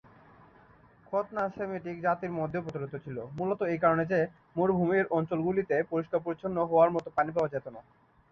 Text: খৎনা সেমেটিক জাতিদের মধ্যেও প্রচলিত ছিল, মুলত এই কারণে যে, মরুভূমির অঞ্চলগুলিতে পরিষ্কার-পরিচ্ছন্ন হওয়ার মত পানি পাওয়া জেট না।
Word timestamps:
খৎনা 1.05 1.43
সেমেটিক 1.49 1.97
জাতিদের 2.01 2.37
মধ্যেও 2.37 2.63
প্রচলিত 2.63 2.93
ছিল, 3.05 3.17
মুলত 3.37 3.59
এই 3.63 3.77
কারণে 3.77 4.03
যে, 4.05 4.19
মরুভূমির 4.55 5.11
অঞ্চলগুলিতে 5.11 5.75
পরিষ্কার-পরিচ্ছন্ন 5.89 6.57
হওয়ার 6.65 6.89
মত 6.91 7.05
পানি 7.15 7.31
পাওয়া 7.31 7.51
জেট 7.53 7.65
না। 7.67 7.81